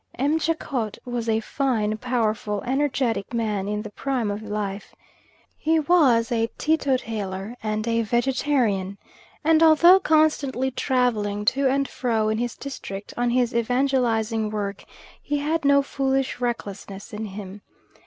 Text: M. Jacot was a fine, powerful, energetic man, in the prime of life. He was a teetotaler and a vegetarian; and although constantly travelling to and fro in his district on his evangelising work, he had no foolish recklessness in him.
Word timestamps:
M. 0.17 0.39
Jacot 0.39 0.97
was 1.05 1.29
a 1.29 1.39
fine, 1.41 1.95
powerful, 1.95 2.63
energetic 2.65 3.35
man, 3.35 3.67
in 3.67 3.83
the 3.83 3.91
prime 3.91 4.31
of 4.31 4.41
life. 4.41 4.95
He 5.59 5.79
was 5.79 6.31
a 6.31 6.49
teetotaler 6.57 7.55
and 7.61 7.87
a 7.87 8.01
vegetarian; 8.01 8.97
and 9.43 9.61
although 9.61 9.99
constantly 9.99 10.71
travelling 10.71 11.45
to 11.53 11.67
and 11.67 11.87
fro 11.87 12.29
in 12.29 12.39
his 12.39 12.55
district 12.55 13.13
on 13.15 13.29
his 13.29 13.53
evangelising 13.53 14.49
work, 14.49 14.85
he 15.21 15.37
had 15.37 15.63
no 15.63 15.83
foolish 15.83 16.39
recklessness 16.39 17.13
in 17.13 17.25
him. 17.25 17.61